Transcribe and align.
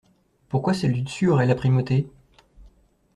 Pourquoi 0.49 0.73
celle 0.73 0.93
du 0.93 1.03
dessus 1.03 1.27
aurait 1.29 1.45
la 1.45 1.53
primauté? 1.53 2.07